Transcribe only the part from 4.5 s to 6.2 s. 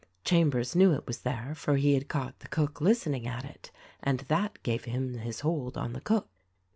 gave him his hold on the